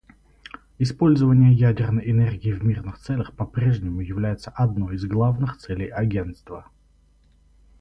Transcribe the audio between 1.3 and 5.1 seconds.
ядерной энергии в мирных целях по-прежнему является одной из